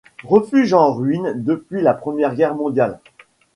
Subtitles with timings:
[0.23, 2.99] Refuge en ruine depuis la Première Guerre mondiale.